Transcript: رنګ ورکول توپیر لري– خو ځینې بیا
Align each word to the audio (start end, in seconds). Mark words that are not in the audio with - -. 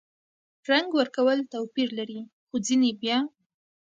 رنګ 0.69 0.87
ورکول 0.99 1.39
توپیر 1.51 1.89
لري– 1.97 2.19
خو 2.47 2.55
ځینې 2.67 2.91
بیا 3.01 3.17